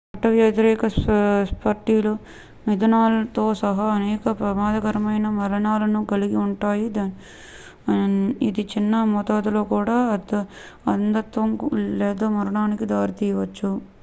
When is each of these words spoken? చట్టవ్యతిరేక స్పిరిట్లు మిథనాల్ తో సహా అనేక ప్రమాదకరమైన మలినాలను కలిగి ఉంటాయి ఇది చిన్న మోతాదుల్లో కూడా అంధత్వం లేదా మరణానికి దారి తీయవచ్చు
చట్టవ్యతిరేక 0.11 0.85
స్పిరిట్లు 0.91 2.13
మిథనాల్ 2.65 3.17
తో 3.35 3.43
సహా 3.59 3.85
అనేక 3.91 4.23
ప్రమాదకరమైన 4.39 5.27
మలినాలను 5.35 6.01
కలిగి 6.11 6.37
ఉంటాయి 6.45 6.87
ఇది 8.47 8.63
చిన్న 8.73 9.03
మోతాదుల్లో 9.11 9.63
కూడా 9.71 9.97
అంధత్వం 10.87 11.51
లేదా 12.01 12.29
మరణానికి 12.37 12.87
దారి 12.91 13.15
తీయవచ్చు 13.21 13.71